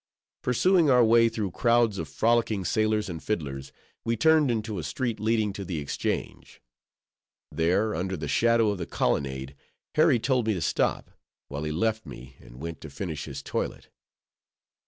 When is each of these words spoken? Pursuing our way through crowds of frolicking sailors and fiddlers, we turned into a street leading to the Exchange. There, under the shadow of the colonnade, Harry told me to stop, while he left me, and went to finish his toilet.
Pursuing 0.41 0.89
our 0.89 1.03
way 1.05 1.29
through 1.29 1.51
crowds 1.51 1.99
of 1.99 2.07
frolicking 2.09 2.65
sailors 2.65 3.07
and 3.07 3.21
fiddlers, 3.21 3.71
we 4.03 4.17
turned 4.17 4.49
into 4.49 4.79
a 4.79 4.83
street 4.83 5.19
leading 5.19 5.53
to 5.53 5.63
the 5.63 5.77
Exchange. 5.77 6.59
There, 7.51 7.93
under 7.93 8.17
the 8.17 8.27
shadow 8.27 8.69
of 8.71 8.79
the 8.79 8.87
colonnade, 8.87 9.55
Harry 9.93 10.17
told 10.17 10.47
me 10.47 10.55
to 10.55 10.61
stop, 10.61 11.11
while 11.49 11.63
he 11.65 11.71
left 11.71 12.07
me, 12.07 12.35
and 12.39 12.59
went 12.59 12.81
to 12.81 12.89
finish 12.89 13.25
his 13.25 13.43
toilet. 13.43 13.89